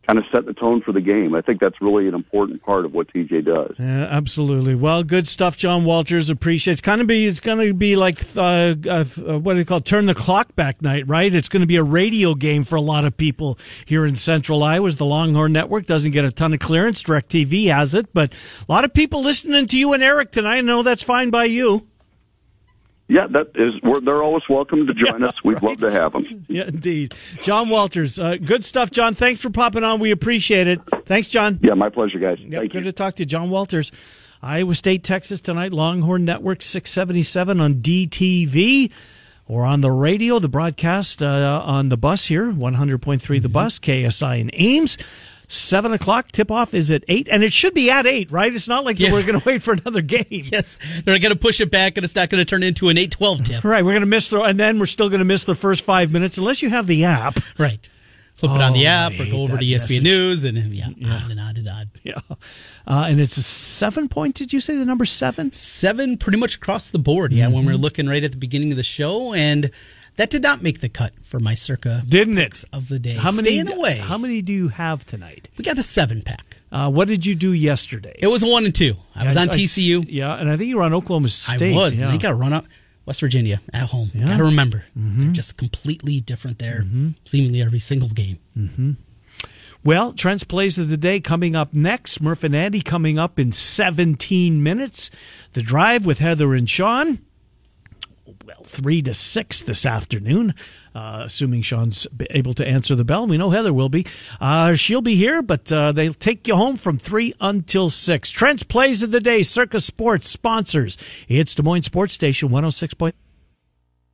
[0.07, 1.35] kind of set the tone for the game.
[1.35, 3.75] I think that's really an important part of what TJ does.
[3.77, 4.73] Yeah, absolutely.
[4.73, 6.29] Well, good stuff, John Walters.
[6.29, 6.73] Appreciate.
[6.73, 7.25] It's kind of be.
[7.25, 9.85] It's going to be like uh, uh, what do you call it?
[9.85, 11.33] turn the clock back night, right?
[11.33, 14.63] It's going to be a radio game for a lot of people here in Central
[14.63, 14.87] Iowa.
[14.91, 17.03] The Longhorn Network doesn't get a ton of clearance.
[17.03, 20.57] Directv has it, but a lot of people listening to you and Eric tonight.
[20.57, 21.87] I know that's fine by you.
[23.09, 23.73] Yeah, that is.
[23.83, 25.33] We're, they're always welcome to join us.
[25.43, 26.45] We'd love to have them.
[26.49, 27.13] Yeah, indeed.
[27.41, 29.13] John Walters, uh, good stuff, John.
[29.13, 29.99] Thanks for popping on.
[30.01, 30.81] We appreciate it.
[31.05, 31.59] Thanks, John.
[31.63, 32.37] Yeah, my pleasure, guys.
[32.39, 32.91] Yep, Thank good you.
[32.91, 33.91] to talk to you, John Walters.
[34.41, 35.71] Iowa State, Texas tonight.
[35.71, 38.91] Longhorn Network 677 on DTV
[39.47, 40.39] or on the radio.
[40.39, 44.97] The broadcast uh, on the bus here, 100.3 the bus, KSI in Ames.
[45.49, 48.53] Seven o'clock tip off is at eight, and it should be at eight, right?
[48.53, 49.13] It's not like Yeah.
[49.13, 50.25] we're going to wait for another game.
[50.29, 52.97] Yes, they're going to push it back, and it's not going to turn into an
[52.97, 53.63] eight twelve tip.
[53.63, 55.83] Right, we're going to miss the, and then we're still going to miss the first
[55.83, 57.37] five minutes unless you have the app.
[57.57, 57.87] Right.
[58.35, 60.03] Flip it on the Oh, app or go over to ESPN message.
[60.03, 61.89] News and yeah, on and on and on.
[62.03, 62.19] Yeah,
[62.85, 64.35] uh, and it's a seven point.
[64.35, 65.51] Did you say the number seven?
[65.53, 67.33] Seven pretty much across the board.
[67.33, 69.71] Yeah, when we were looking right at the beginning of the show, and
[70.17, 72.63] that did not make the cut for my circa Didn't it?
[72.73, 73.13] of the day.
[73.13, 73.59] How many?
[73.59, 73.97] Staying away.
[73.97, 75.49] How many do you have tonight?
[75.57, 76.57] we got a seven pack.
[76.71, 78.15] Uh, what did you do yesterday?
[78.19, 78.95] It was a one and two.
[79.15, 80.05] I was on TCU.
[80.07, 81.73] yeah, and I think you were on Oklahoma State.
[81.73, 81.97] I was.
[81.97, 82.11] Yeah.
[82.11, 82.65] They got run up
[83.05, 84.11] West Virginia at home.
[84.13, 85.23] Got to remember, mm-hmm.
[85.23, 86.81] they're just completely different there.
[86.81, 87.09] Mm-hmm.
[87.23, 88.39] Seemingly every single game.
[88.57, 88.91] Mm-hmm.
[89.83, 92.19] Well, Trent's plays of the day coming up next.
[92.19, 95.09] Murph and Andy coming up in 17 minutes.
[95.53, 97.19] The drive with Heather and Sean.
[98.47, 100.55] Well, three to six this afternoon,
[100.95, 103.27] uh, assuming Sean's able to answer the bell.
[103.27, 104.05] We know Heather will be.
[104.39, 108.31] Uh, she'll be here, but uh, they'll take you home from three until six.
[108.31, 110.97] Trent's plays of the day, Circa Sports sponsors.
[111.27, 112.93] It's Des Moines Sports Station 106.
[112.93, 113.15] Point-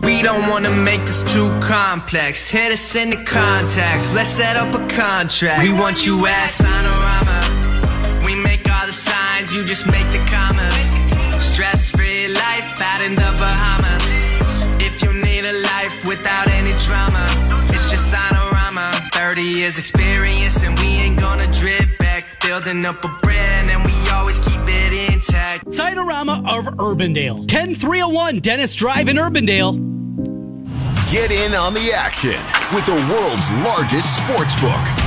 [0.02, 2.50] We don't wanna make this too complex.
[2.50, 4.14] Hit us in the contacts.
[4.14, 5.64] Let's set up a contract.
[5.64, 8.26] We want you at Signarama.
[8.26, 10.97] We make all the signs, you just make the commas.
[12.98, 14.84] Stress out in the Bahamas.
[14.84, 17.28] If you need a life without any drama,
[17.70, 18.92] it's just Signarama.
[19.14, 22.42] 30 years experience and we ain't gonna drip back.
[22.42, 25.68] Building up a brand and we always keep it intact.
[25.68, 27.48] Signarama of Urbandale.
[27.48, 29.76] 10301 Dennis Drive in Urbandale.
[31.12, 32.40] Get in on the action
[32.74, 35.07] with the world's largest sports book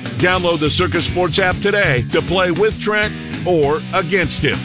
[0.21, 3.11] Download the Circa Sports app today to play with Trent
[3.43, 4.55] or against him.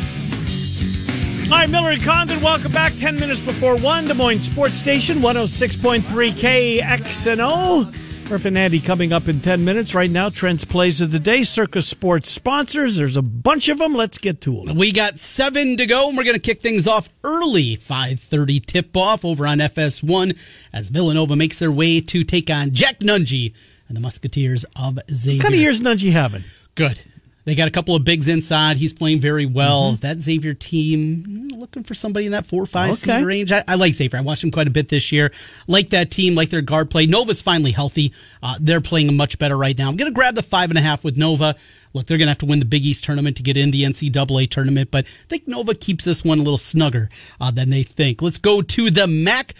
[1.49, 2.43] Hi, Miller and Condon.
[2.43, 2.93] Welcome back.
[2.99, 6.03] 10 minutes before 1, Des Moines Sports Station, 106.3
[6.33, 8.29] KXNO.
[8.29, 9.95] Murph and Andy coming up in 10 minutes.
[9.95, 12.97] Right now, Trent's Plays of the Day, Circa Sports sponsors.
[12.97, 13.95] There's a bunch of them.
[13.95, 14.77] Let's get to them.
[14.77, 17.79] We got seven to go, and we're going to kick things off early.
[17.79, 20.39] 5.30 tip-off over on FS1
[20.75, 23.55] as Villanova makes their way to take on Jack Nunge
[23.89, 25.39] and the Musketeers of Xavier.
[25.39, 26.45] What kind of years Nunge having?
[26.75, 27.01] Good.
[27.47, 28.77] They got a couple of bigs inside.
[28.77, 29.93] He's playing very well.
[29.93, 30.01] Mm-hmm.
[30.01, 33.23] That Xavier team, mm, looking for somebody in that four or five okay.
[33.23, 33.53] range.
[33.53, 34.19] I, I, like Xavier.
[34.19, 35.31] I watched him quite a bit this year.
[35.69, 37.07] Like that team, like their guard play.
[37.07, 38.13] Nova's finally healthy.
[38.43, 39.89] Uh, they're playing much better right now.
[39.89, 41.55] I'm going to grab the five and a half with Nova.
[41.93, 43.85] Look, they're going to have to win the Big East tournament to get in the
[43.85, 47.09] NCAA tournament, but I think Nova keeps this one a little snugger
[47.41, 48.21] uh, than they think.
[48.21, 49.55] Let's go to the MAC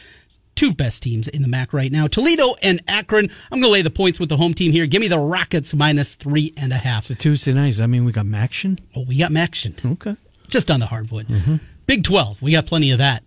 [0.57, 2.07] two best teams in the MAC right now.
[2.09, 3.31] Toledo and Akron.
[3.53, 4.87] I'm going to lay the points with the home team here.
[4.87, 7.05] Give me the Rockets minus three and a half.
[7.05, 7.81] So Tuesday nights.
[7.81, 8.81] I mean, we got Maction.
[8.97, 9.93] Oh, we got Maction.
[9.93, 10.17] Okay.
[10.49, 11.29] Just on the hardwood.
[11.29, 11.57] Mm-hmm.
[11.87, 12.43] Big 12.
[12.43, 13.23] We got plenty of that.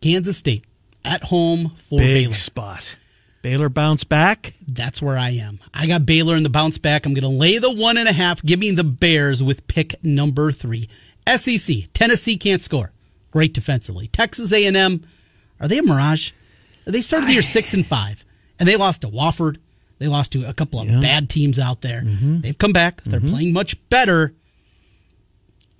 [0.00, 0.64] Kansas State
[1.04, 2.34] at home for Big Baylor.
[2.34, 2.96] spot.
[3.42, 4.54] Baylor bounce back.
[4.66, 5.60] That's where I am.
[5.72, 7.06] I got Baylor in the bounce back.
[7.06, 8.42] I'm going to lay the one and a half.
[8.42, 10.88] Give me the Bears with pick number three.
[11.28, 11.76] SEC.
[11.92, 12.92] Tennessee can't score.
[13.30, 14.08] Great defensively.
[14.08, 15.04] Texas A&M.
[15.60, 16.32] Are they a mirage?
[16.86, 18.24] They started the year six and five,
[18.58, 19.58] and they lost to Wofford.
[19.98, 21.00] They lost to a couple of yeah.
[21.00, 22.02] bad teams out there.
[22.02, 22.40] Mm-hmm.
[22.40, 23.02] They've come back.
[23.04, 23.30] They're mm-hmm.
[23.30, 24.34] playing much better.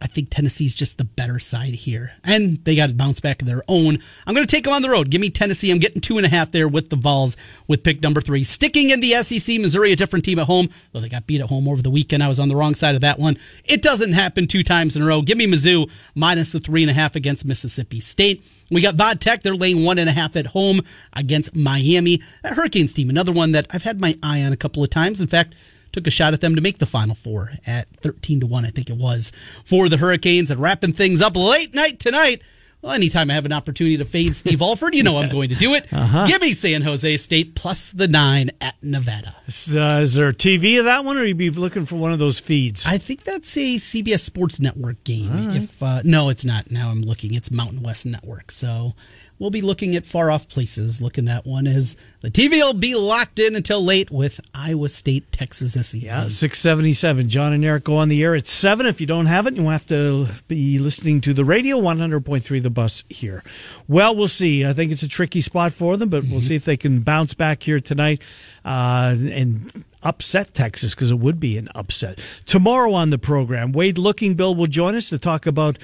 [0.01, 2.13] I think Tennessee's just the better side here.
[2.23, 3.99] And they got to bounce back of their own.
[4.27, 5.11] I'm going to take them on the road.
[5.11, 5.71] Give me Tennessee.
[5.71, 7.37] I'm getting two and a half there with the Vols
[7.67, 8.43] with pick number three.
[8.43, 10.69] Sticking in the SEC, Missouri, a different team at home.
[10.93, 12.23] Though they got beat at home over the weekend.
[12.23, 13.39] I was on the wrong side of that one.
[13.65, 15.23] It doesn't happen two times in a row.
[15.23, 18.45] Give me Mizzou minus the three and a half against Mississippi State.
[18.71, 19.43] We got Vodtech.
[19.43, 22.23] They're laying one and a half at home against Miami.
[22.43, 25.21] That Hurricanes team, another one that I've had my eye on a couple of times.
[25.21, 25.55] In fact,
[25.93, 28.71] took a shot at them to make the Final Four at 13 to 1, I
[28.71, 29.33] think it was,
[29.65, 30.51] for the Hurricanes.
[30.51, 32.43] And wrapping things up late night tonight
[32.83, 35.55] well, anytime I have an opportunity to fade Steve Alford, you know I'm going to
[35.55, 35.93] do it.
[35.93, 36.27] Uh-huh.
[36.27, 39.35] Give me San Jose State plus the nine at Nevada.
[39.47, 42.13] Is, uh, is there a TV of that one, or you be looking for one
[42.13, 42.87] of those feeds?
[42.87, 45.49] I think that's a CBS Sports Network game.
[45.49, 45.57] Right.
[45.57, 46.71] If uh, no, it's not.
[46.71, 47.35] Now I'm looking.
[47.35, 48.51] It's Mountain West Network.
[48.51, 48.95] So
[49.39, 51.01] we'll be looking at far off places.
[51.01, 55.33] Looking that one as the TV will be locked in until late with Iowa State,
[55.33, 56.09] Texas evening.
[56.09, 57.29] Yeah, six seventy seven.
[57.29, 58.87] John and Eric go on the air at seven.
[58.87, 61.79] If you don't have it, you have to be listening to the radio.
[61.79, 63.45] One hundred point three, the bus here.
[63.87, 64.67] Well, we'll see.
[64.67, 66.33] I think it's a tricky spot for them, but mm-hmm.
[66.33, 68.21] we'll see if they can bounce back here tonight
[68.65, 72.19] uh, and upset Texas because it would be an upset.
[72.47, 75.79] Tomorrow on the program, Wade Looking Bill will join us to talk about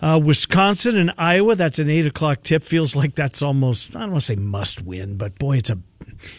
[0.00, 1.54] uh, Wisconsin and Iowa.
[1.54, 2.64] That's an eight o'clock tip.
[2.64, 5.78] Feels like that's almost I don't want to say must win, but boy, it's a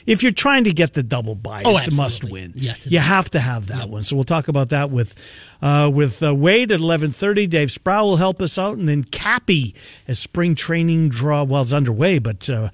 [0.05, 1.97] if you're trying to get the double bye, oh, it's absolutely.
[1.97, 2.53] a must win.
[2.55, 3.05] Yes, you is.
[3.05, 3.89] have to have that yep.
[3.89, 4.03] one.
[4.03, 5.15] So we'll talk about that with
[5.61, 7.47] uh, with uh, Wade at eleven thirty.
[7.47, 9.75] Dave Sproul will help us out, and then Cappy
[10.07, 11.43] as spring training draw.
[11.43, 12.69] Well, it's underway, but uh,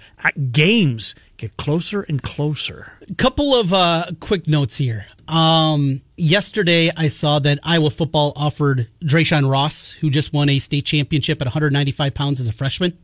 [0.51, 2.93] games get closer and closer.
[3.09, 5.05] A couple of uh, quick notes here.
[5.27, 10.85] Um, yesterday, I saw that Iowa football offered Drayshon Ross, who just won a state
[10.85, 12.97] championship at 195 pounds as a freshman.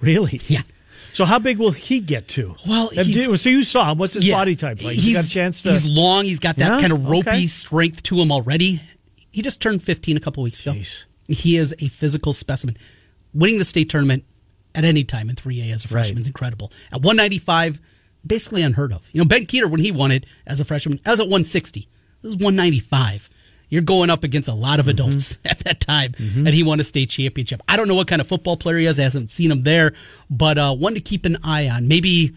[0.00, 0.40] Really?
[0.46, 0.62] Yeah.
[1.12, 2.54] So how big will he get to?
[2.66, 3.98] Well, so you saw him.
[3.98, 4.94] What's his yeah, body type like?
[4.94, 5.70] He's got a chance to.
[5.70, 6.24] He's long.
[6.24, 6.80] He's got that yeah?
[6.80, 7.46] kind of ropey okay.
[7.46, 8.80] strength to him already.
[9.32, 10.72] He just turned 15 a couple weeks ago.
[10.72, 11.04] Jeez.
[11.28, 12.76] He is a physical specimen.
[13.34, 14.24] Winning the state tournament
[14.74, 16.20] at any time in 3A as a freshman right.
[16.22, 16.72] is incredible.
[16.92, 17.80] At 195,
[18.26, 19.08] basically unheard of.
[19.12, 21.88] You know, Ben Keeter when he won it as a freshman, I was at 160.
[22.22, 23.30] This is 195
[23.70, 24.90] you're going up against a lot of mm-hmm.
[24.90, 25.46] adults mm-hmm.
[25.50, 26.46] at that time, mm-hmm.
[26.46, 27.62] and he won a state championship.
[27.66, 29.00] I don't know what kind of football player he is.
[29.00, 29.94] I haven't seen him there,
[30.28, 31.88] but uh, one to keep an eye on.
[31.88, 32.34] Maybe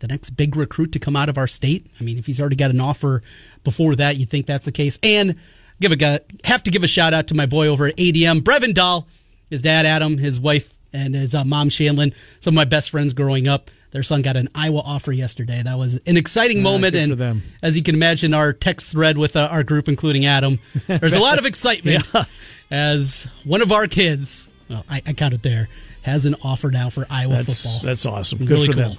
[0.00, 1.86] the next big recruit to come out of our state.
[2.00, 3.22] I mean, if he's already got an offer
[3.62, 4.98] before that, you'd think that's the case.
[5.02, 5.36] And
[5.80, 8.74] give a have to give a shout out to my boy over at ADM, Brevin
[8.74, 9.06] Dahl,
[9.50, 13.12] his dad Adam, his wife and his uh, mom Shanlin, some of my best friends
[13.12, 13.70] growing up.
[13.92, 15.62] Their son got an Iowa offer yesterday.
[15.64, 19.48] That was an exciting moment, and as you can imagine, our text thread with uh,
[19.50, 22.24] our group, including Adam, there's a lot of excitement yeah.
[22.70, 24.48] as one of our kids.
[24.68, 25.68] Well, I, I counted there
[26.02, 27.88] has an offer now for Iowa that's, football.
[27.88, 28.38] That's awesome.
[28.38, 28.82] Good really for cool.
[28.82, 28.96] them.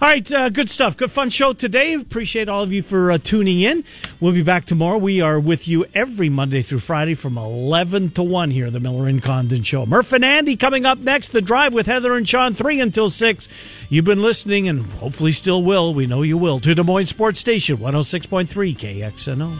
[0.00, 0.96] All right, uh, good stuff.
[0.96, 1.94] Good fun show today.
[1.94, 3.84] Appreciate all of you for uh, tuning in.
[4.20, 4.98] We'll be back tomorrow.
[4.98, 9.06] We are with you every Monday through Friday from 11 to 1 here, the Miller
[9.08, 9.86] and Condon Show.
[9.86, 11.28] Murph and Andy coming up next.
[11.28, 13.48] The Drive with Heather and Sean, 3 until 6.
[13.88, 15.94] You've been listening and hopefully still will.
[15.94, 16.58] We know you will.
[16.60, 19.56] To Des Moines Sports Station, 106.3 KXNO.